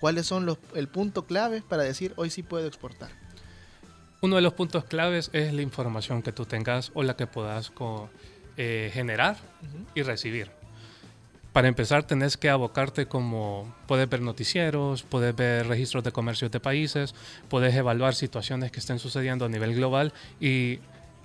[0.00, 3.10] ¿Cuáles son los, el punto clave para decir hoy sí puedo exportar?
[4.20, 7.72] Uno de los puntos claves es la información que tú tengas o la que puedas
[8.56, 9.36] eh, generar
[9.96, 10.61] y recibir.
[11.52, 16.60] Para empezar, tenés que abocarte como puedes ver noticieros, puedes ver registros de comercios de
[16.60, 17.14] países,
[17.50, 20.78] puedes evaluar situaciones que estén sucediendo a nivel global y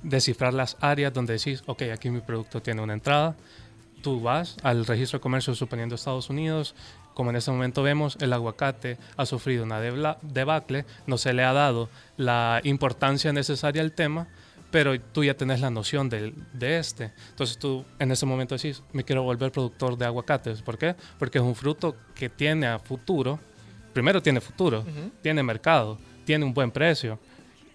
[0.04, 3.38] descifrar las áreas donde decís, ok, aquí mi producto tiene una entrada.
[4.02, 6.76] Tú vas al registro de comercio suponiendo Estados Unidos,
[7.14, 11.52] como en este momento vemos, el aguacate ha sufrido una debacle, no se le ha
[11.54, 14.28] dado la importancia necesaria al tema,
[14.72, 17.12] pero tú ya tenés la noción del- de este.
[17.30, 20.62] Entonces tú en ese momento decís, me quiero volver productor de aguacates.
[20.62, 20.96] ¿Por qué?
[21.18, 23.40] Porque es un fruto que tiene a futuro,
[23.94, 24.84] primero tiene futuro,
[25.22, 27.20] tiene mercado, tiene un buen precio.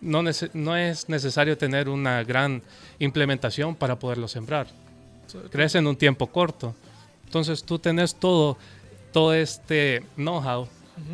[0.00, 2.62] No, nece- no es necesario tener una gran
[2.98, 4.66] implementación para poderlo sembrar.
[5.50, 6.74] Crece en un tiempo corto.
[7.24, 8.58] Entonces tú tenés todo,
[9.12, 10.68] todo este know-how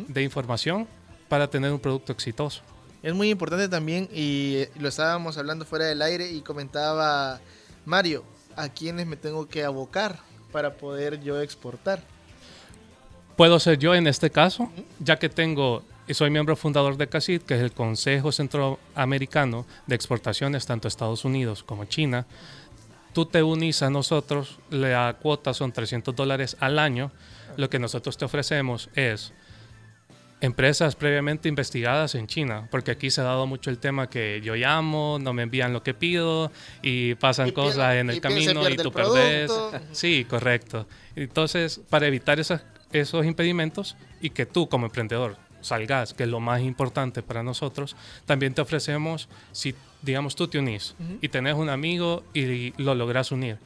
[0.09, 0.87] de información
[1.29, 2.61] para tener un producto exitoso.
[3.01, 7.39] Es muy importante también, y eh, lo estábamos hablando fuera del aire, y comentaba
[7.85, 8.23] Mario,
[8.55, 10.19] ¿a quiénes me tengo que abocar
[10.51, 12.03] para poder yo exportar?
[13.37, 14.69] Puedo ser yo en este caso,
[14.99, 19.93] ya que tengo y soy miembro fundador de CACID, que es el Consejo Centroamericano de
[19.93, 22.25] Exportaciones, tanto Estados Unidos como China.
[23.13, 27.11] Tú te unís a nosotros, la cuota son 300 dólares al año.
[27.57, 29.33] Lo que nosotros te ofrecemos es
[30.41, 34.55] empresas previamente investigadas en China, porque aquí se ha dado mucho el tema que yo
[34.55, 38.77] llamo, no me envían lo que pido y pasan Y cosas en el camino y
[38.77, 39.51] tú perdés.
[39.91, 40.87] Sí, correcto.
[41.15, 42.63] Entonces, para evitar esas-
[42.93, 47.95] esos impedimentos y que tú como emprendedor salgas, que es lo más importante para nosotros,
[48.25, 51.17] también te ofrecemos, si digamos tú te unís Ujú.
[51.21, 53.57] y tenés un amigo y lo logras unir,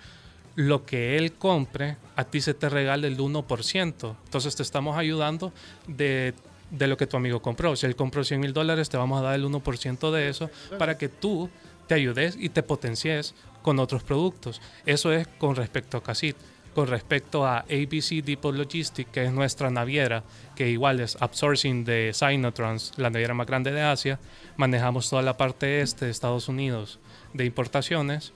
[0.55, 4.17] lo que él compre, a ti se te regala el 1%.
[4.25, 5.53] Entonces te estamos ayudando
[5.87, 6.33] de,
[6.73, 7.75] de lo que tu amigo compró.
[7.75, 10.97] Si él compró 100 mil dólares, te vamos a dar el 1% de eso para
[10.97, 11.49] que tú
[11.87, 14.61] te ayudes y te potencies con otros productos.
[14.85, 16.35] Eso es con respecto a Casit.
[16.73, 20.23] Con respecto a ABC Depot Logistics, que es nuestra naviera,
[20.55, 24.19] que igual es outsourcing de Sinotrans, la naviera más grande de Asia,
[24.57, 26.97] manejamos toda la parte este de Estados Unidos
[27.33, 28.33] de importaciones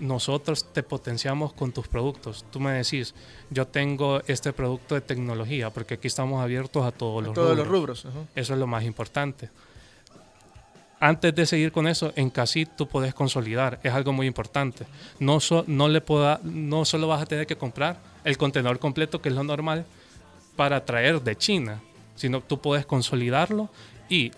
[0.00, 2.44] nosotros te potenciamos con tus productos.
[2.50, 3.14] Tú me decís,
[3.50, 7.56] yo tengo este producto de tecnología, porque aquí estamos abiertos a todos A los todos
[7.56, 8.02] los rubros.
[8.04, 8.26] rubros, ajá.
[8.34, 9.48] Eso es lo más importante.
[11.00, 14.86] Antes de seguir con eso, en Casit tú puedes consolidar, es algo muy importante.
[15.18, 19.20] No, so- no, le pueda, no solo vas a tener que comprar el contenedor completo,
[19.20, 19.84] que es lo normal,
[20.56, 21.80] para traer de China,
[22.14, 23.68] sino tú puedes consolidarlo
[24.08, 24.32] y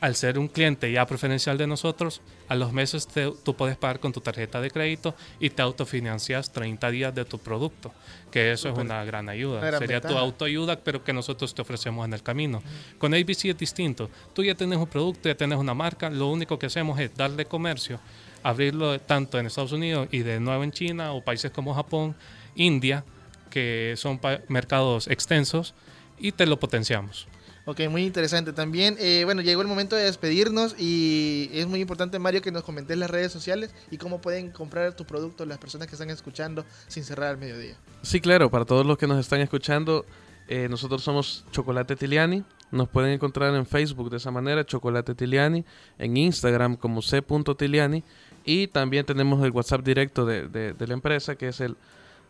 [0.00, 3.98] al ser un cliente ya preferencial de nosotros, a los meses te- tú puedes pagar
[3.98, 7.92] con tu tarjeta de crédito y te autofinancias 30 días de tu producto,
[8.30, 9.60] que eso es una gran ayuda.
[9.60, 12.62] Gran Sería tu autoayuda, pero que nosotros te ofrecemos en el camino.
[12.98, 14.10] Con ABC es distinto.
[14.34, 17.46] Tú ya tienes un producto, ya tienes una marca, lo único que hacemos es darle
[17.46, 17.98] comercio,
[18.42, 22.14] abrirlo tanto en Estados Unidos y de nuevo en China o países como Japón,
[22.54, 23.02] India,
[23.50, 25.74] que son mercados extensos,
[26.18, 27.26] y te lo potenciamos.
[27.68, 28.94] Ok, muy interesante también.
[29.00, 32.96] eh, bueno, llegó el momento de despedirnos y es muy importante, Mario, que nos comentes
[32.96, 37.02] las redes sociales y cómo pueden comprar tu producto las personas que están escuchando sin
[37.02, 37.76] cerrar al mediodía.
[38.02, 40.06] Sí, claro, para todos los que nos están escuchando,
[40.46, 42.44] eh, nosotros somos Chocolate Tiliani.
[42.70, 45.64] Nos pueden encontrar en Facebook de esa manera, Chocolate Tiliani,
[45.98, 48.04] en Instagram como c.tiliani
[48.44, 51.76] y también tenemos el WhatsApp directo de, de- de la empresa que es el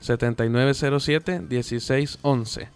[0.01, 2.69] 7907-1611.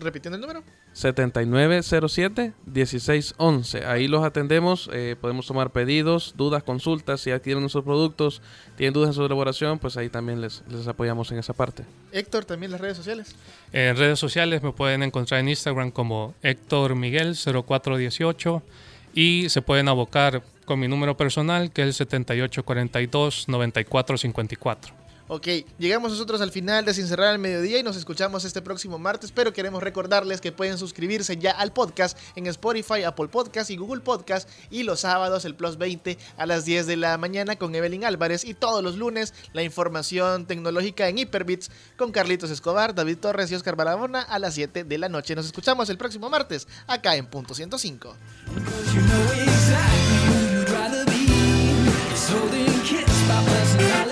[0.00, 0.64] Repitiendo el número.
[0.94, 3.86] 7907-1611.
[3.86, 8.40] Ahí los atendemos, eh, podemos tomar pedidos, dudas, consultas, si adquieren nuestros productos,
[8.76, 11.84] tienen dudas en su elaboración, pues ahí también les, les apoyamos en esa parte.
[12.12, 13.34] Héctor, también las redes sociales.
[13.72, 18.62] En redes sociales me pueden encontrar en Instagram como Héctor Miguel 0418
[19.14, 25.01] y se pueden abocar con mi número personal que es el 7842-9454.
[25.34, 25.46] Ok,
[25.78, 29.32] llegamos nosotros al final de Sin Cerrar al Mediodía y nos escuchamos este próximo martes,
[29.32, 34.02] pero queremos recordarles que pueden suscribirse ya al podcast en Spotify, Apple Podcast y Google
[34.02, 38.04] Podcast y los sábados el Plus 20 a las 10 de la mañana con Evelyn
[38.04, 43.50] Álvarez y todos los lunes la información tecnológica en Hyperbits con Carlitos Escobar, David Torres
[43.50, 45.34] y Oscar Barahona a las 7 de la noche.
[45.34, 48.16] Nos escuchamos el próximo martes acá en Punto 105.
[53.72, 54.11] Sin